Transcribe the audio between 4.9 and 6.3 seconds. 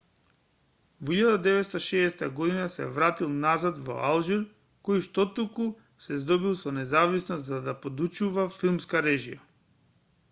штотуку се